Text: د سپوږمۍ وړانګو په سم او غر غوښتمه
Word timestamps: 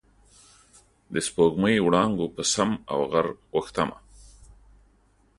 د 1.13 1.15
سپوږمۍ 1.27 1.75
وړانګو 1.81 2.25
په 2.35 2.41
سم 2.53 2.71
او 2.91 2.99
غر 3.11 3.27
غوښتمه 3.53 3.97